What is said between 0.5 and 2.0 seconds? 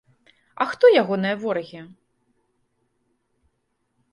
А хто ягоныя ворагі?